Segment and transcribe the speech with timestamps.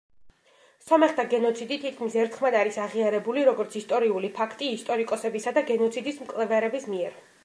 [0.85, 7.21] სომეხთა გენოციდი თითქმის ერთხმად არის აღიარებული, როგორც ისტორიული ფაქტი ისტორიკოსებისა და გენოციდის მკვლევარების მიერ.